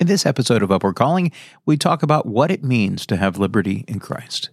[0.00, 1.32] In this episode of Upward Calling,
[1.66, 4.50] we talk about what it means to have liberty in Christ.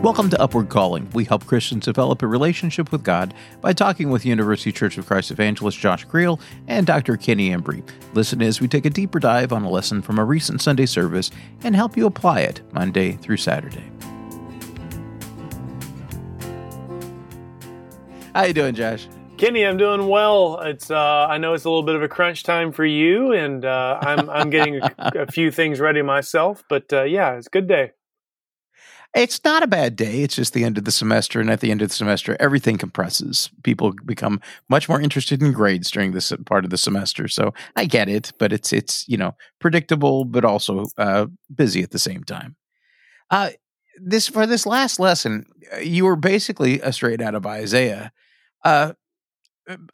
[0.00, 1.10] Welcome to Upward Calling.
[1.14, 5.32] We help Christians develop a relationship with God by talking with University Church of Christ
[5.32, 7.16] evangelist Josh Creel and Dr.
[7.16, 7.82] Kenny Embry.
[8.14, 11.32] Listen as we take a deeper dive on a lesson from a recent Sunday service
[11.64, 13.90] and help you apply it Monday through Saturday.
[18.32, 19.08] How you doing, Josh?
[19.40, 20.60] Kenny, I'm doing well.
[20.60, 23.64] It's uh, I know it's a little bit of a crunch time for you, and
[23.64, 26.62] uh, I'm I'm getting a, a, few things ready myself.
[26.68, 27.92] But uh, yeah, it's a good day.
[29.14, 30.20] It's not a bad day.
[30.20, 32.76] It's just the end of the semester, and at the end of the semester, everything
[32.76, 33.48] compresses.
[33.62, 37.26] People become much more interested in grades during this part of the semester.
[37.26, 41.92] So I get it, but it's it's you know predictable, but also uh, busy at
[41.92, 42.56] the same time.
[43.30, 43.52] Uh,
[43.96, 48.12] this for this last lesson, uh, you were basically a straight out of Isaiah.
[48.62, 48.92] Uh,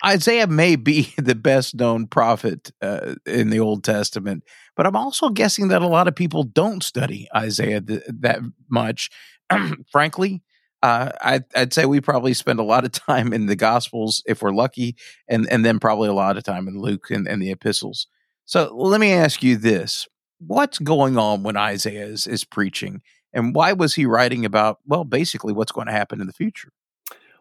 [0.04, 4.44] Isaiah may be the best known prophet uh, in the Old Testament,
[4.76, 9.10] but I'm also guessing that a lot of people don't study Isaiah th- that much.
[9.90, 10.42] Frankly,
[10.82, 14.42] uh, I'd, I'd, say we probably spend a lot of time in the Gospels if
[14.42, 14.96] we're lucky,
[15.28, 18.06] and, and then probably a lot of time in Luke and, and the epistles.
[18.44, 20.06] So let me ask you this
[20.38, 23.00] what's going on when Isaiah is, is preaching?
[23.32, 26.72] And why was he writing about, well, basically what's going to happen in the future?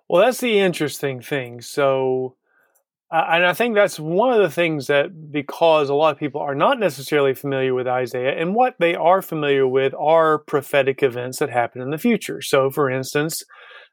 [0.09, 1.61] Well, that's the interesting thing.
[1.61, 2.35] So,
[3.11, 6.41] uh, and I think that's one of the things that because a lot of people
[6.41, 11.39] are not necessarily familiar with Isaiah, and what they are familiar with are prophetic events
[11.39, 12.41] that happen in the future.
[12.41, 13.43] So, for instance,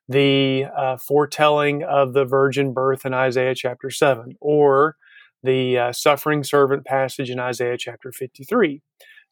[0.09, 4.97] the uh, foretelling of the virgin birth in Isaiah chapter 7, or
[5.43, 8.83] the uh, suffering servant passage in Isaiah chapter 53.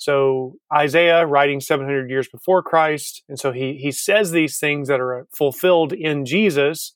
[0.01, 4.99] So Isaiah writing 700 years before Christ, and so he he says these things that
[4.99, 6.95] are fulfilled in Jesus,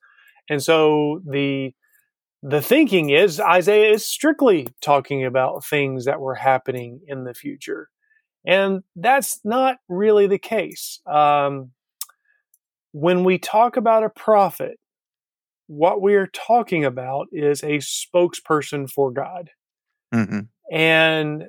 [0.48, 1.74] and so the
[2.42, 7.90] the thinking is Isaiah is strictly talking about things that were happening in the future,
[8.46, 11.02] and that's not really the case.
[11.06, 11.72] Um,
[12.92, 14.78] when we talk about a prophet,
[15.66, 19.50] what we are talking about is a spokesperson for God.
[20.14, 20.40] Mm-hmm.
[20.74, 21.48] And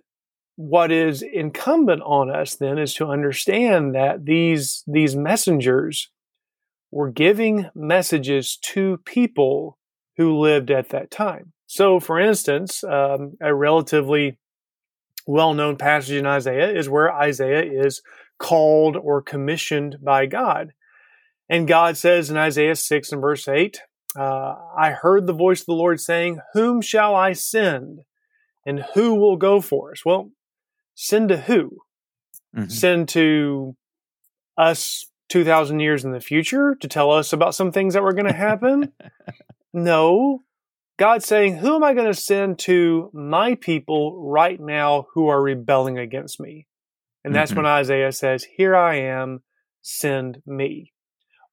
[0.55, 6.09] what is incumbent on us then is to understand that these these messengers
[6.91, 9.77] were giving messages to people
[10.17, 11.51] who lived at that time.
[11.67, 14.37] So, for instance, um, a relatively
[15.27, 18.01] well-known passage in Isaiah is where Isaiah is
[18.39, 20.73] called or commissioned by God,
[21.49, 23.81] and God says in Isaiah six and verse eight,
[24.15, 28.01] uh, "I heard the voice of the Lord saying, Whom shall I send?"
[28.65, 30.03] and who will go for us?
[30.03, 30.31] Well,
[30.95, 31.77] send to who?
[32.55, 32.69] Mm-hmm.
[32.69, 33.75] Send to
[34.57, 38.27] us 2,000 years in the future to tell us about some things that were going
[38.27, 38.93] to happen?
[39.73, 40.41] no.
[40.97, 45.41] God's saying, Who am I going to send to my people right now who are
[45.41, 46.67] rebelling against me?
[47.23, 47.63] And that's mm-hmm.
[47.63, 49.43] when Isaiah says, Here I am,
[49.81, 50.93] send me.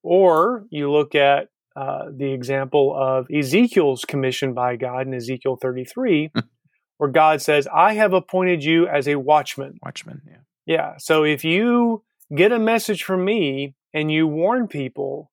[0.03, 6.30] Or you look at uh, the example of Ezekiel's commission by God in Ezekiel 33,
[7.03, 9.81] where God says, I have appointed you as a watchman.
[9.85, 10.37] Watchman, yeah.
[10.67, 10.95] Yeah.
[10.99, 15.33] So if you get a message from me and you warn people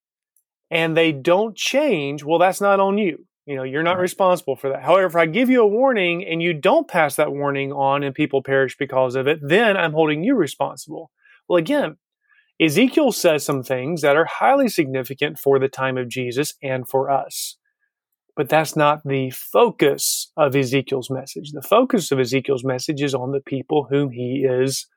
[0.72, 3.28] and they don't change, well, that's not on you.
[3.46, 4.02] You know, you're not right.
[4.02, 4.81] responsible for that.
[4.81, 8.16] However, if I give you a warning and you don't pass that warning on and
[8.16, 11.12] people perish because of it, then I'm holding you responsible.
[11.47, 11.97] Well, again,
[12.59, 17.12] Ezekiel says some things that are highly significant for the time of Jesus and for
[17.12, 17.57] us.
[18.36, 21.51] But that's not the focus of Ezekiel's message.
[21.51, 24.88] The focus of Ezekiel's message is on the people whom he is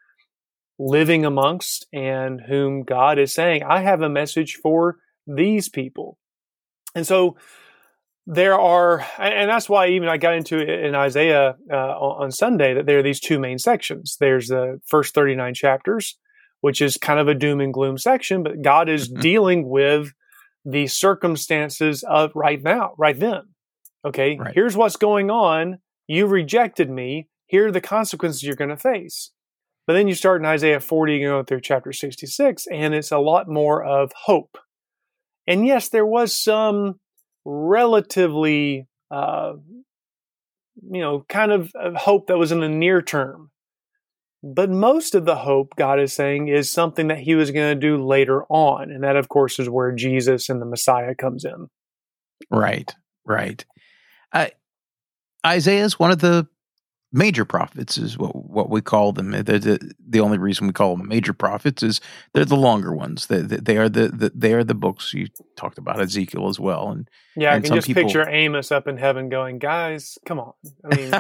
[0.79, 6.17] living amongst and whom God is saying, I have a message for these people.
[6.95, 7.37] And so
[8.25, 12.75] there are, and that's why even I got into it in Isaiah uh, on Sunday
[12.75, 14.17] that there are these two main sections.
[14.21, 16.17] There's the first 39 chapters,
[16.61, 19.21] which is kind of a doom and gloom section, but God is mm-hmm.
[19.21, 20.13] dealing with
[20.65, 23.43] the circumstances of right now, right then.
[24.05, 24.55] Okay, right.
[24.55, 25.79] here's what's going on.
[26.07, 27.29] You rejected me.
[27.47, 29.31] Here are the consequences you're going to face.
[29.87, 33.19] But then you start in Isaiah 40 and go through chapter 66, and it's a
[33.19, 34.57] lot more of hope.
[35.47, 37.01] And yes, there was some
[37.45, 39.55] relatively, uh,
[40.83, 43.51] you know, kind of, of hope that was in the near term.
[44.45, 47.81] But most of the hope, God is saying, is something that He was going to
[47.81, 48.91] do later on.
[48.91, 51.69] And that, of course, is where Jesus and the Messiah comes in.
[52.51, 52.93] Right,
[53.25, 53.65] right.
[54.33, 54.47] Uh,
[55.47, 56.47] Isaiah is one of the
[57.13, 59.31] major prophets is what what we call them.
[59.31, 62.01] They're the, the only reason we call them major prophets is
[62.33, 63.27] they're the longer ones.
[63.27, 66.91] They, they are the, the, they are the books you talked about Ezekiel as well.
[66.91, 70.41] And yeah, and I can just people, picture Amos up in heaven going, "Guys, come
[70.41, 70.55] on!
[70.91, 71.13] I mean,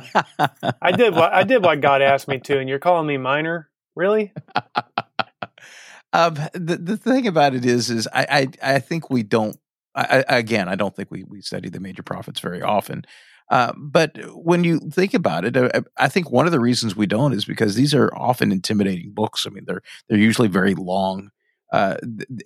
[0.81, 3.69] I did what I did what God asked me to, and you're calling me minor,
[3.95, 4.33] really?"
[6.13, 9.57] um, the the thing about it is, is I I, I think we don't.
[9.95, 13.05] I, again, I don't think we we study the major prophets very often.
[13.51, 17.07] Uh, but when you think about it, I, I, think one of the reasons we
[17.07, 19.47] don't is because these are often intimidating books.
[19.47, 21.31] I mean, they're they're usually very long.
[21.71, 21.97] Uh,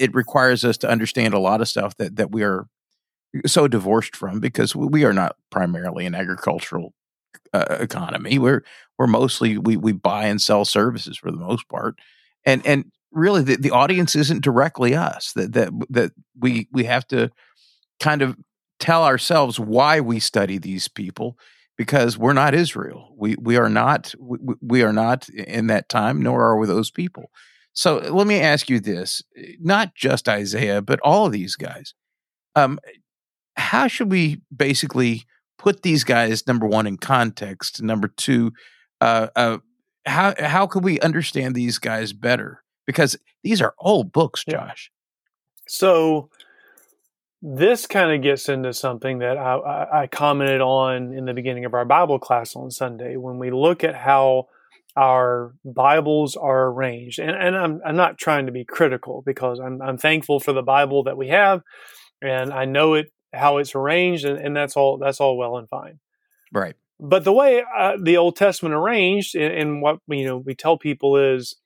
[0.01, 2.67] it requires us to understand a lot of stuff that that we are
[3.45, 6.95] so divorced from because we are not primarily an agricultural
[7.53, 8.39] uh, economy.
[8.39, 8.65] We're
[8.99, 11.97] we're mostly we we buy and sell services for the most part,
[12.45, 15.33] and and really the, the audience isn't directly us.
[15.33, 17.31] That that that we we have to
[17.99, 18.37] kind of
[18.79, 21.37] tell ourselves why we study these people
[21.77, 23.15] because we're not Israel.
[23.17, 26.91] We we are not we, we are not in that time, nor are we those
[26.91, 27.31] people.
[27.73, 29.23] So let me ask you this:
[29.61, 31.95] not just Isaiah, but all of these guys.
[32.55, 32.79] Um,
[33.57, 35.25] how should we basically
[35.59, 37.83] put these guys number one in context?
[37.83, 38.53] Number two,
[39.01, 39.59] uh, uh,
[40.05, 42.63] how how can we understand these guys better?
[42.87, 44.91] Because these are old books, Josh.
[45.69, 46.31] So
[47.43, 51.75] this kind of gets into something that I, I, commented on in the beginning of
[51.75, 54.49] our Bible class on Sunday when we look at how
[54.97, 57.19] our Bibles are arranged.
[57.19, 60.63] And, and I'm, I'm not trying to be critical because I'm, I'm thankful for the
[60.63, 61.63] Bible that we have
[62.23, 65.69] and I know it how it's arranged and, and that's all that's all well and
[65.69, 65.99] fine.
[66.53, 66.75] Right.
[66.99, 70.79] But the way uh, the Old Testament arranged and, and what you know we tell
[70.79, 71.57] people is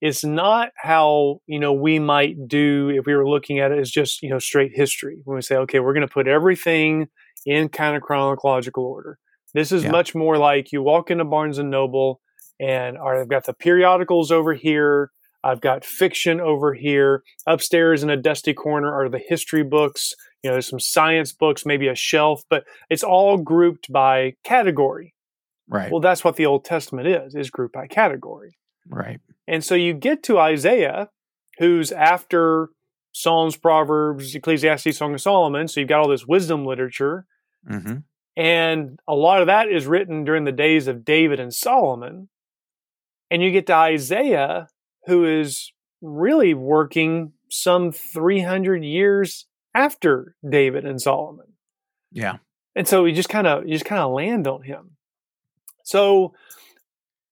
[0.00, 3.90] it's not how you know we might do if we were looking at it as
[3.90, 5.18] just you know straight history.
[5.24, 7.08] When we say okay we're going to put everything
[7.44, 9.18] in kind of chronological order.
[9.54, 9.90] This is yeah.
[9.90, 12.20] much more like you walk into barnes and noble
[12.60, 15.10] and all right i've got the periodicals over here.
[15.44, 17.22] I've got fiction over here.
[17.46, 20.14] Upstairs in a dusty corner are the history books.
[20.42, 25.14] You know there's some science books maybe a shelf but it's all grouped by category.
[25.68, 25.90] Right.
[25.90, 29.94] Well that's what the old testament is is grouped by category right and so you
[29.94, 31.08] get to Isaiah,
[31.58, 32.68] who's after
[33.12, 35.66] Psalms, Proverbs, Ecclesiastes, Song of Solomon.
[35.66, 37.24] So you've got all this wisdom literature.
[37.68, 37.96] Mm-hmm.
[38.36, 42.28] And a lot of that is written during the days of David and Solomon.
[43.30, 44.68] And you get to Isaiah,
[45.06, 51.54] who is really working some 300 years after David and Solomon.
[52.12, 52.36] Yeah.
[52.76, 54.92] And so you just kind of you just kind of land on him.
[55.84, 56.34] So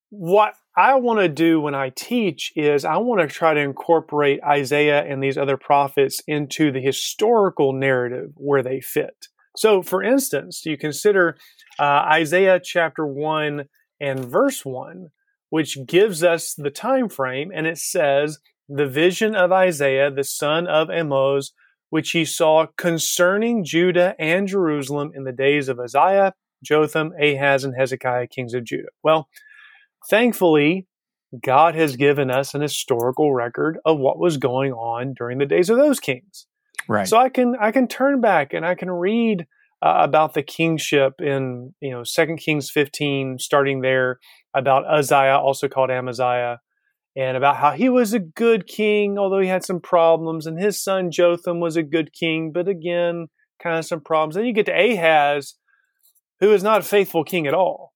[0.08, 4.42] what I want to do when I teach is I want to try to incorporate
[4.42, 9.28] Isaiah and these other prophets into the historical narrative where they fit.
[9.56, 11.38] So, for instance, you consider
[11.78, 13.64] uh, Isaiah chapter 1
[14.00, 15.08] and verse 1,
[15.48, 18.38] which gives us the time frame, and it says,
[18.68, 21.52] The vision of Isaiah, the son of Amoz,
[21.88, 27.74] which he saw concerning Judah and Jerusalem in the days of Uzziah, Jotham, Ahaz, and
[27.78, 28.88] Hezekiah, kings of Judah.
[29.02, 29.30] Well,
[30.08, 30.86] Thankfully,
[31.42, 35.70] God has given us an historical record of what was going on during the days
[35.70, 36.46] of those kings.
[36.88, 37.08] Right.
[37.08, 39.46] So I can I can turn back and I can read
[39.82, 44.18] uh, about the kingship in you know Second Kings 15, starting there
[44.54, 46.60] about Uzziah, also called Amaziah,
[47.16, 50.82] and about how he was a good king, although he had some problems, and his
[50.82, 53.26] son Jotham was a good king, but again,
[53.62, 54.36] kind of some problems.
[54.36, 55.54] Then you get to Ahaz,
[56.40, 57.92] who is not a faithful king at all.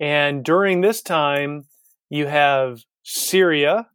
[0.00, 1.66] And during this time,
[2.08, 3.88] you have Syria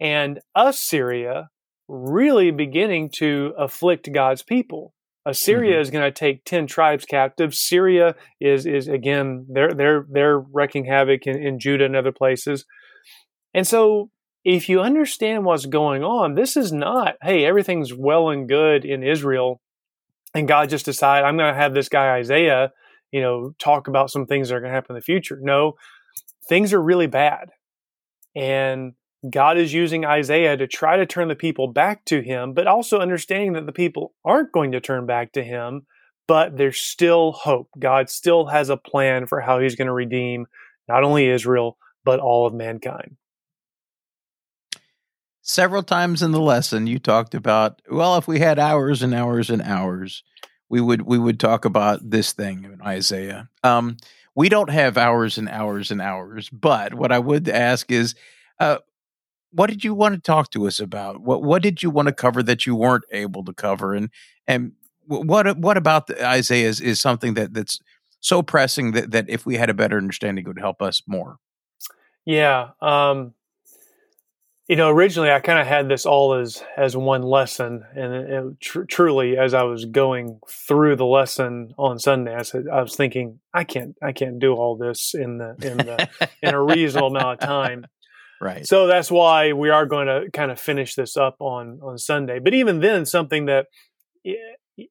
[0.00, 1.50] and Assyria
[1.86, 4.94] really beginning to afflict God's people.
[5.26, 5.82] Assyria mm-hmm.
[5.82, 7.54] is going to take 10 tribes captive.
[7.54, 12.64] Syria is, is again, they're, they're, they're wrecking havoc in, in Judah and other places.
[13.54, 14.10] And so
[14.44, 19.02] if you understand what's going on, this is not, hey, everything's well and good in
[19.02, 19.60] Israel.
[20.34, 22.72] And God just decided, I'm going to have this guy Isaiah
[23.14, 25.38] you know, talk about some things that are going to happen in the future.
[25.40, 25.76] No,
[26.48, 27.50] things are really bad.
[28.34, 28.94] And
[29.30, 32.98] God is using Isaiah to try to turn the people back to him, but also
[32.98, 35.86] understanding that the people aren't going to turn back to him,
[36.26, 37.68] but there's still hope.
[37.78, 40.48] God still has a plan for how he's going to redeem
[40.88, 43.14] not only Israel, but all of mankind.
[45.40, 49.50] Several times in the lesson, you talked about, well, if we had hours and hours
[49.50, 50.24] and hours,
[50.74, 53.48] we would we would talk about this thing in Isaiah.
[53.62, 53.96] Um,
[54.34, 58.16] we don't have hours and hours and hours, but what I would ask is,
[58.58, 58.78] uh,
[59.52, 61.20] what did you want to talk to us about?
[61.20, 64.10] What what did you want to cover that you weren't able to cover, and
[64.48, 64.72] and
[65.06, 67.78] what what about Isaiah is, is something that that's
[68.18, 71.36] so pressing that that if we had a better understanding, it would help us more.
[72.24, 72.70] Yeah.
[72.80, 73.34] Um,
[74.68, 78.30] you know, originally I kind of had this all as as one lesson, and it,
[78.30, 82.80] it, tr- truly, as I was going through the lesson on Sunday, I said I
[82.80, 86.08] was thinking, I can't, I can't do all this in the in the
[86.42, 87.86] in a reasonable amount of time.
[88.40, 88.66] Right.
[88.66, 92.40] So that's why we are going to kind of finish this up on on Sunday.
[92.40, 93.68] But even then, something that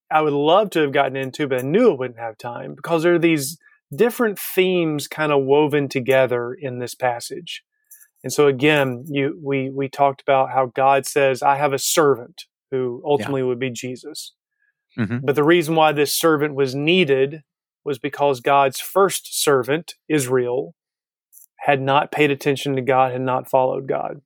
[0.10, 3.04] I would love to have gotten into, but I knew I wouldn't have time because
[3.04, 3.60] there are these
[3.96, 7.64] different themes kind of woven together in this passage.
[8.24, 12.46] And so again, you we we talked about how God says, "I have a servant
[12.72, 13.48] who ultimately yeah.
[13.48, 14.34] would be Jesus."
[14.98, 15.20] Mm-hmm.
[15.24, 17.44] But the reason why this servant was needed
[17.84, 20.76] was because God's first servant, Israel,
[21.60, 24.22] had not paid attention to God, had not followed God.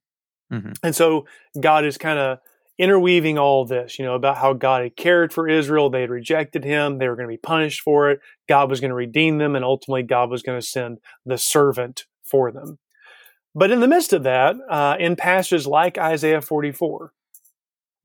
[0.51, 0.73] Mm-hmm.
[0.83, 1.25] And so
[1.59, 2.39] God is kind of
[2.77, 5.89] interweaving all this, you know, about how God had cared for Israel.
[5.89, 6.97] They had rejected him.
[6.97, 8.19] They were going to be punished for it.
[8.47, 9.55] God was going to redeem them.
[9.55, 12.77] And ultimately, God was going to send the servant for them.
[13.55, 17.11] But in the midst of that, uh, in passages like Isaiah 44,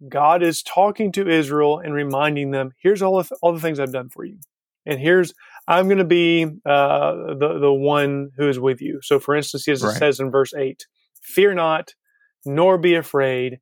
[0.08, 3.92] God is talking to Israel and reminding them, here's all, the, all the things I've
[3.92, 4.38] done for you.
[4.84, 5.32] And here's,
[5.68, 9.00] I'm going to be uh, the, the one who is with you.
[9.02, 9.94] So, for instance, as right.
[9.94, 10.86] it says in verse 8,
[11.22, 11.94] fear not,
[12.44, 13.60] nor be afraid.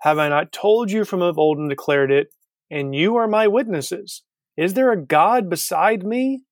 [0.00, 2.28] Have I not told you from of old and declared it?
[2.70, 4.22] And you are my witnesses.
[4.56, 6.42] Is there a God beside me?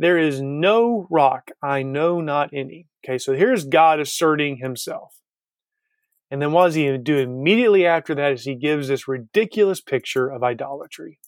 [0.00, 2.86] There is no rock, I know not any.
[3.04, 5.20] Okay, so here's God asserting himself.
[6.30, 10.30] And then what does he do immediately after that is he gives this ridiculous picture
[10.30, 11.18] of idolatry.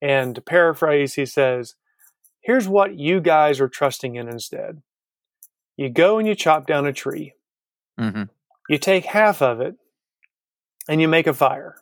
[0.00, 1.74] And to paraphrase, he says,
[2.42, 4.80] Here's what you guys are trusting in instead.
[5.76, 7.34] You go and you chop down a tree.
[7.98, 8.24] Mm-hmm.
[8.68, 9.74] You take half of it
[10.88, 11.74] and you make a fire.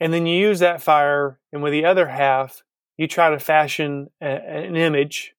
[0.00, 2.64] And then you use that fire, and with the other half,
[2.98, 5.34] you try to fashion a, an image,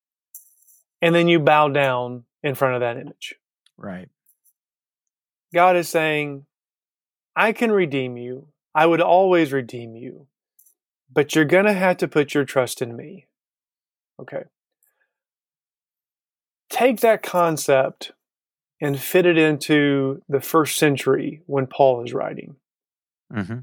[1.01, 3.35] and then you bow down in front of that image.
[3.77, 4.09] Right.
[5.53, 6.45] God is saying,
[7.35, 8.47] I can redeem you.
[8.73, 10.27] I would always redeem you,
[11.11, 13.27] but you're going to have to put your trust in me.
[14.19, 14.43] Okay.
[16.69, 18.11] Take that concept
[18.79, 22.55] and fit it into the first century when Paul is writing.
[23.33, 23.59] Mm-hmm.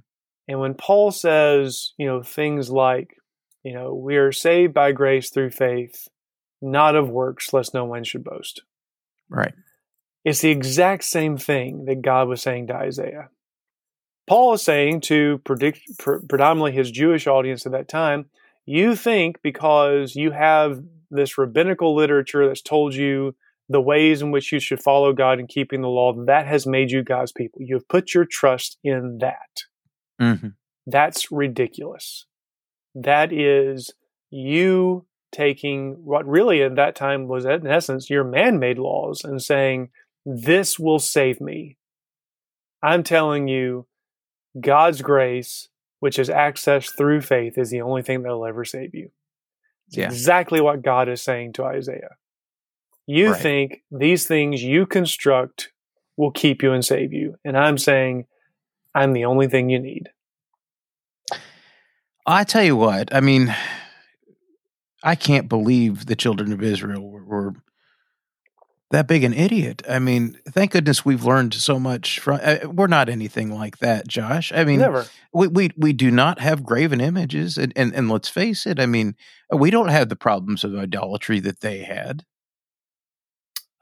[0.49, 3.17] And when Paul says, you know, things like,
[3.66, 6.06] you know, we are saved by grace through faith,
[6.62, 8.62] not of works, lest no one should boast.
[9.28, 9.54] Right.
[10.25, 13.28] It's the exact same thing that God was saying to Isaiah.
[14.28, 18.26] Paul is saying to predict, predominantly his Jewish audience at that time,
[18.66, 20.80] you think because you have
[21.11, 23.35] this rabbinical literature that's told you
[23.68, 26.92] the ways in which you should follow God and keeping the law, that has made
[26.92, 27.62] you God's people.
[27.62, 29.64] You have put your trust in that.
[30.20, 30.49] Mm-hmm.
[30.87, 32.26] That's ridiculous.
[32.97, 33.93] That is
[34.31, 39.43] you taking what really at that time was, in essence, your man made laws and
[39.43, 39.91] saying,
[40.25, 41.76] This will save me.
[42.83, 43.87] I'm telling you,
[44.59, 45.69] God's grace,
[46.00, 49.11] which is accessed through faith, is the only thing that will ever save you.
[49.91, 50.07] yeah.
[50.07, 52.17] exactly what God is saying to Isaiah.
[53.07, 53.41] You right.
[53.41, 55.71] think these things you construct
[56.17, 57.37] will keep you and save you.
[57.45, 58.26] And I'm saying,
[58.95, 60.09] I'm the only thing you need.
[62.26, 63.54] I tell you what, I mean,
[65.02, 67.54] I can't believe the children of Israel were, were
[68.90, 69.83] that big an idiot.
[69.88, 72.40] I mean, thank goodness we've learned so much from.
[72.42, 74.52] Uh, we're not anything like that, Josh.
[74.52, 75.06] I mean, never.
[75.33, 78.78] We we we do not have graven images, and and, and let's face it.
[78.78, 79.16] I mean,
[79.52, 82.25] we don't have the problems of idolatry that they had.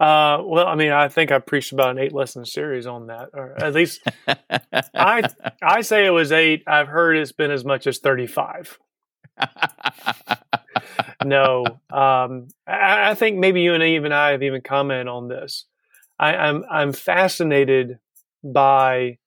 [0.00, 3.30] Uh, well, I mean, I think I preached about an eight lesson series on that,
[3.32, 4.02] or at least
[4.94, 5.22] I
[5.62, 6.64] I say it was eight.
[6.66, 8.78] I've heard it's been as much as thirty five.
[11.24, 15.66] no, um, I, I, think maybe you and even I have even commented on this.
[16.18, 17.98] I, I'm I'm fascinated
[18.44, 19.18] by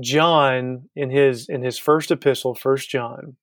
[0.00, 3.36] John in his in his first epistle, First John,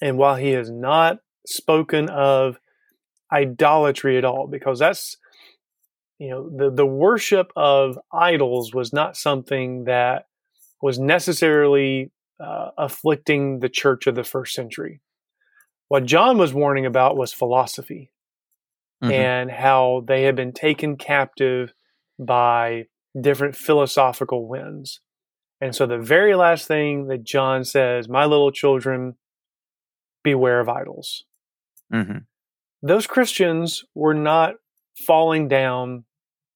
[0.00, 2.58] and while he has not spoken of
[3.32, 5.16] idolatry at all because that's
[6.18, 10.26] you know the the worship of idols was not something that
[10.80, 15.00] was necessarily uh, afflicting the church of the first century.
[15.88, 18.10] What John was warning about was philosophy
[19.02, 19.12] mm-hmm.
[19.12, 21.72] and how they had been taken captive
[22.18, 22.86] by
[23.18, 25.00] different philosophical winds.
[25.60, 29.16] And so the very last thing that John says, my little children,
[30.22, 31.24] beware of idols.
[31.92, 32.18] Mm-hmm
[32.84, 34.56] those Christians were not
[35.06, 36.04] falling down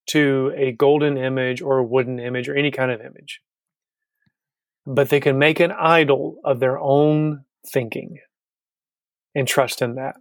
[0.09, 3.41] to a golden image or a wooden image or any kind of image.
[4.87, 8.19] But they can make an idol of their own thinking.
[9.35, 10.17] and trust in that.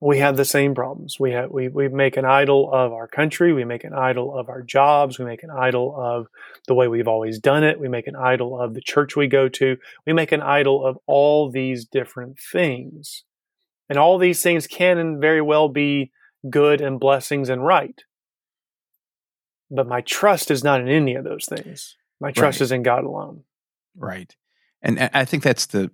[0.00, 1.16] We have the same problems.
[1.18, 3.52] We have we we make an idol of our country.
[3.52, 5.18] We make an idol of our jobs.
[5.18, 6.26] We make an idol of
[6.68, 7.80] the way we've always done it.
[7.80, 9.76] We make an idol of the church we go to.
[10.06, 13.24] We make an idol of all these different things,
[13.88, 16.12] and all these things can and very well be
[16.48, 18.02] good and blessings and right.
[19.70, 21.96] But my trust is not in any of those things.
[22.20, 22.64] My trust right.
[22.64, 23.44] is in God alone.
[23.96, 24.34] Right.
[24.82, 25.90] And I think that's the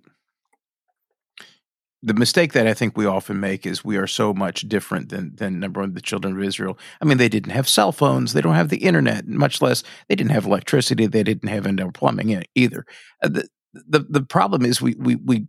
[2.05, 5.35] the mistake that I think we often make is we are so much different than
[5.35, 6.77] than number one the children of Israel.
[7.01, 10.15] I mean, they didn't have cell phones, they don't have the internet, much less they
[10.15, 12.85] didn't have electricity, they didn't have indoor plumbing either.
[13.23, 15.47] Uh, the, the the problem is we we we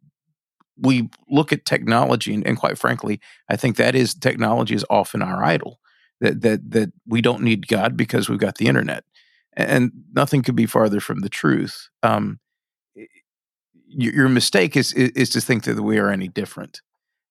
[0.78, 5.22] we look at technology and, and, quite frankly, I think that is technology is often
[5.22, 5.80] our idol.
[6.20, 9.04] That that that we don't need God because we've got the internet,
[9.52, 11.90] and nothing could be farther from the truth.
[12.02, 12.40] Um,
[13.86, 16.80] your mistake is, is to think that we are any different,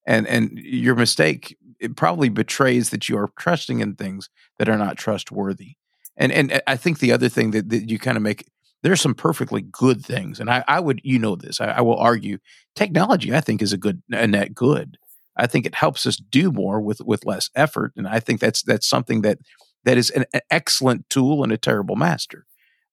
[0.05, 4.77] and and your mistake it probably betrays that you are trusting in things that are
[4.77, 5.75] not trustworthy.
[6.17, 8.47] And and I think the other thing that, that you kind of make
[8.83, 11.97] there's some perfectly good things, and I, I would you know this I, I, will
[11.97, 12.37] argue
[12.75, 14.97] technology I think is a good a net good.
[15.37, 18.61] I think it helps us do more with with less effort, and I think that's
[18.61, 19.39] that's something that
[19.83, 22.45] that is an, excellent tool and a terrible master.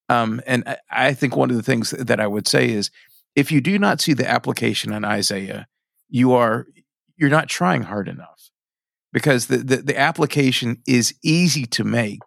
[0.09, 2.91] Um, and I, I think one of the things that I would say is
[3.35, 5.67] if you do not see the application in Isaiah,
[6.09, 6.67] you are
[7.17, 8.51] you're not trying hard enough
[9.12, 12.21] because the, the, the application is easy to make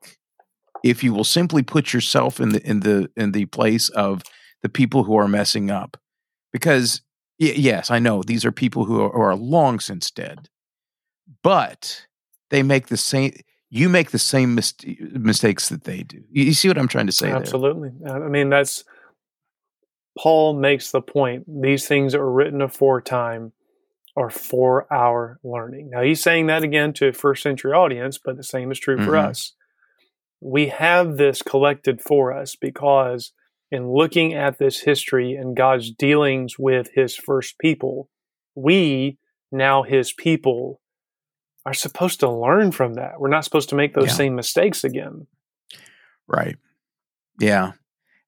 [0.83, 4.23] if you will simply put yourself in the in the in the place of
[4.61, 5.97] the people who are messing up
[6.51, 7.01] because
[7.39, 10.49] y- yes i know these are people who are, who are long since dead
[11.43, 12.05] but
[12.49, 13.33] they make the same
[13.69, 14.73] you make the same mis-
[15.11, 18.25] mistakes that they do you, you, see what i'm trying to say absolutely there?
[18.25, 18.83] i mean that's
[20.17, 23.51] Paul makes the point these things that were written aforetime
[24.15, 25.89] are for our learning.
[25.89, 28.95] Now, he's saying that again to a first century audience, but the same is true
[28.95, 29.05] mm-hmm.
[29.05, 29.53] for us.
[30.41, 33.31] We have this collected for us because
[33.71, 38.09] in looking at this history and God's dealings with his first people,
[38.53, 39.17] we,
[39.51, 40.81] now his people,
[41.65, 43.19] are supposed to learn from that.
[43.19, 44.13] We're not supposed to make those yeah.
[44.13, 45.27] same mistakes again.
[46.27, 46.57] Right.
[47.39, 47.73] Yeah.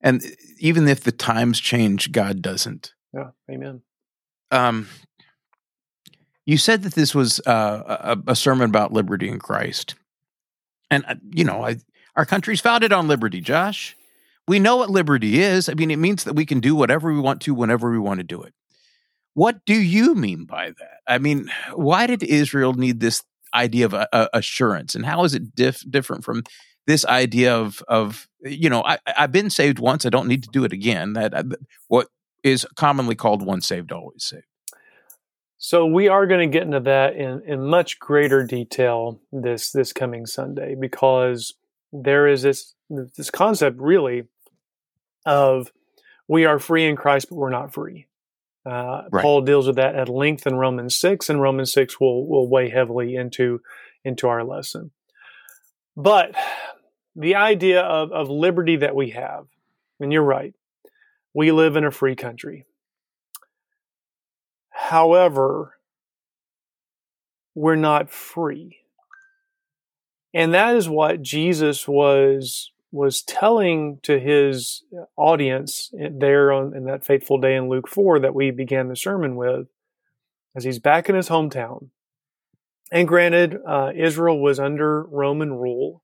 [0.02, 0.24] And
[0.60, 2.93] even if the times change, God doesn't.
[3.13, 3.82] Yeah, amen.
[4.52, 4.88] Um,
[6.46, 9.96] you said that this was uh, a, a, sermon about liberty in Christ,
[10.89, 11.78] and uh, you know, I,
[12.18, 13.40] our country's founded on liberty.
[13.40, 13.96] Josh,
[14.48, 15.70] we know what liberty is.
[15.70, 18.20] I mean, it means that we can do whatever we want to whenever we want
[18.20, 18.54] to do it.
[19.36, 21.00] What do you mean by that?
[21.08, 25.56] I mean, why did Israel need this idea of uh, assurance, and how is it
[25.56, 26.44] diff- different from
[26.88, 30.06] this idea of of you know I, I've been saved once.
[30.06, 31.14] I don't need to do it again.
[31.14, 31.44] That uh,
[31.88, 32.08] what
[32.44, 34.44] is commonly called once saved, always saved.
[35.60, 39.94] So we are going to get into that in, in much greater detail this this
[39.94, 41.54] coming Sunday because
[42.04, 44.24] there is this this concept really
[45.26, 45.72] of
[46.28, 48.08] we are free in Christ, but we're not free.
[48.66, 49.22] Uh, right.
[49.22, 52.70] Paul deals with that at length in Romans six, and Romans six will will weigh
[52.70, 53.62] heavily into
[54.04, 54.92] into our lesson.
[55.96, 56.36] But
[57.16, 59.48] the idea of, of liberty that we have,
[60.00, 60.54] and you're right,
[61.34, 62.66] we live in a free country.
[64.70, 65.74] However,
[67.56, 68.78] we're not free.
[70.34, 74.84] And that is what Jesus was was telling to his
[75.18, 79.36] audience there on in that fateful day in Luke 4 that we began the sermon
[79.36, 79.68] with
[80.56, 81.90] as he's back in his hometown.
[82.92, 86.02] And granted, uh, Israel was under Roman rule.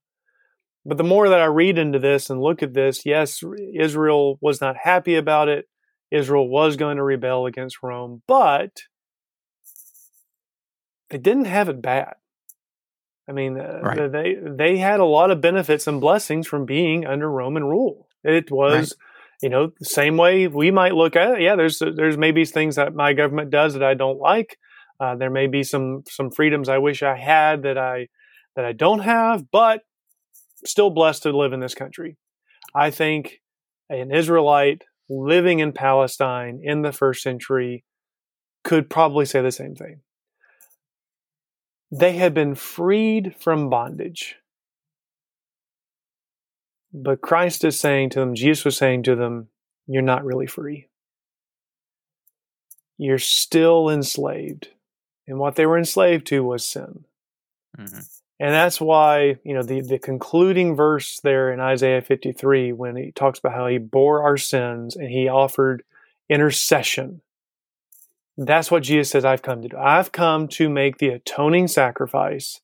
[0.84, 3.42] But the more that I read into this and look at this, yes,
[3.74, 5.66] Israel was not happy about it.
[6.10, 8.82] Israel was going to rebel against Rome, but
[11.08, 12.14] they didn't have it bad.
[13.28, 14.12] I mean, uh, right.
[14.12, 18.06] they they had a lot of benefits and blessings from being under Roman rule.
[18.22, 19.42] It was, right.
[19.42, 21.40] you know, the same way we might look at it.
[21.40, 24.58] Yeah, there's there's maybe things that my government does that I don't like.
[25.00, 28.08] Uh, there may be some some freedoms I wish I had that I
[28.56, 29.82] that I don't have, but
[30.66, 32.16] still blessed to live in this country.
[32.74, 33.40] I think
[33.88, 37.84] an Israelite living in Palestine in the first century
[38.64, 40.00] could probably say the same thing.
[41.96, 44.36] They had been freed from bondage.
[46.92, 49.48] But Christ is saying to them, Jesus was saying to them,
[49.86, 50.88] you're not really free.
[52.98, 54.68] You're still enslaved.
[55.26, 57.04] And what they were enslaved to was sin.
[57.78, 58.00] Mm-hmm.
[58.40, 63.12] And that's why, you know, the, the concluding verse there in Isaiah 53, when he
[63.12, 65.84] talks about how he bore our sins and he offered
[66.28, 67.20] intercession.
[68.36, 69.76] That's what Jesus says I've come to do.
[69.76, 72.60] I've come to make the atoning sacrifice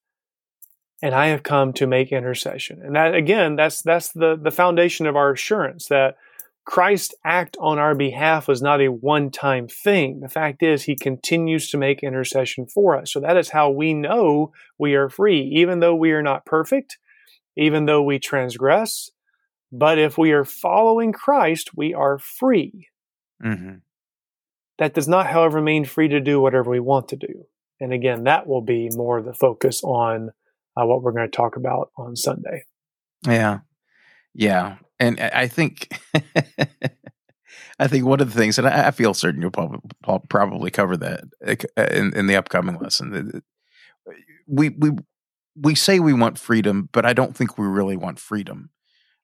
[1.03, 2.81] and I have come to make intercession.
[2.83, 6.17] And that again, that's that's the the foundation of our assurance that
[6.65, 10.21] Christ's act on our behalf was not a one-time thing.
[10.21, 13.13] The fact is he continues to make intercession for us.
[13.13, 16.99] So that is how we know we are free, even though we are not perfect,
[17.57, 19.11] even though we transgress.
[19.73, 22.89] But if we are following Christ, we are free.
[23.43, 23.77] Mm-hmm.
[24.81, 27.45] That does not, however, mean free to do whatever we want to do.
[27.81, 30.31] And again, that will be more the focus on
[30.75, 32.65] uh, what we're going to talk about on Sunday.
[33.27, 33.59] Yeah.
[34.35, 34.77] Yeah.
[34.99, 36.01] And I think,
[37.79, 39.81] I think one of the things, and I feel certain you'll probably,
[40.31, 43.43] probably cover that uh, in, in the upcoming lesson.
[44.47, 44.93] We, we,
[45.55, 48.71] we say we want freedom, but I don't think we really want freedom.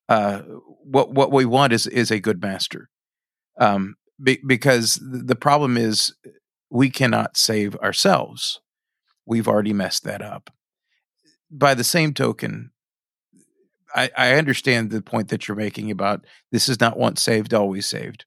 [0.09, 0.42] Uh,
[0.85, 2.90] what what we want is is a good master,
[3.59, 6.14] um, be, because the problem is
[6.70, 8.61] we cannot save ourselves.
[9.24, 10.50] We've already messed that up
[11.50, 12.70] by the same token,
[13.94, 17.87] I, I understand the point that you're making about this is not once saved, always
[17.87, 18.24] saved.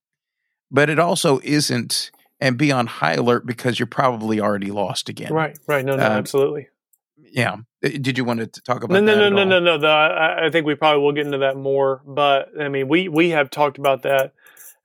[0.72, 5.34] But it also isn't, and be on high alert because you're probably already lost again.
[5.34, 5.84] Right, right.
[5.84, 6.70] No, no, uh, absolutely.
[7.18, 7.58] Yeah.
[7.84, 10.46] Uh, did you want to talk about no, no, no, no, no, no, no, I,
[10.46, 12.02] I think we probably will get into that more.
[12.06, 14.34] But I mean, we we have talked about that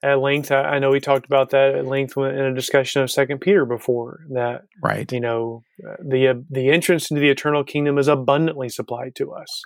[0.05, 0.51] at length.
[0.51, 3.65] I, I, know we talked about that at length in a discussion of Second Peter
[3.65, 4.21] before.
[4.31, 8.69] That right, you know, uh, the uh, the entrance into the eternal kingdom is abundantly
[8.69, 9.61] supplied to us.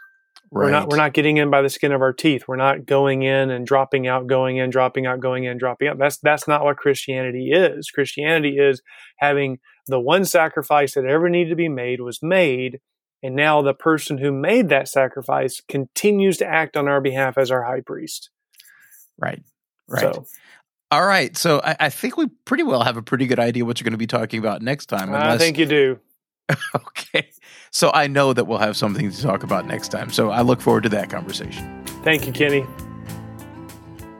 [0.52, 0.65] Right.
[0.65, 2.45] We're not we're not getting in by the skin of our teeth.
[2.47, 5.97] We're not going in and dropping out, going in, dropping out, going in, dropping out.
[5.99, 7.91] That's that's not what Christianity is.
[7.91, 8.82] Christianity is
[9.17, 12.80] having the one sacrifice that ever needed to be made was made,
[13.21, 17.52] and now the person who made that sacrifice continues to act on our behalf as
[17.52, 18.30] our high priest.
[19.19, 19.43] Right.
[19.89, 20.15] Right.
[20.15, 20.25] So,
[20.91, 21.36] all right.
[21.36, 23.93] So I, I, think we pretty well have a pretty good idea what you're going
[23.93, 25.10] to be talking about next time.
[25.10, 25.36] Unless...
[25.36, 25.99] I think you do.
[26.75, 27.30] okay.
[27.71, 30.12] So I know that we'll have something to talk about next time.
[30.12, 31.84] So I look forward to that conversation.
[32.04, 32.65] Thank you, Kenny.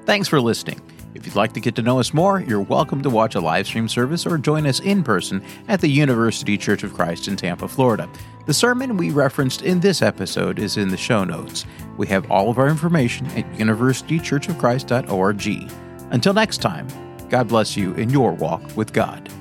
[0.06, 0.82] Thanks for listening.
[1.16, 3.66] If you'd like to get to know us more, you're welcome to watch a live
[3.66, 7.68] stream service or join us in person at the University Church of Christ in Tampa,
[7.68, 8.08] Florida.
[8.46, 11.66] The sermon we referenced in this episode is in the show notes.
[11.98, 15.72] We have all of our information at universitychurchofchrist.org.
[16.12, 16.88] Until next time,
[17.30, 19.32] God bless you in your walk with God.